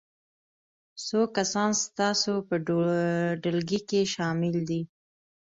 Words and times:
څو 1.05 1.19
کسان 1.35 1.71
ستاسو 1.85 2.33
په 2.47 2.55
ډلګي 3.43 3.79
کې 3.89 4.01
شامل 4.13 4.55
دي؟ 4.69 4.81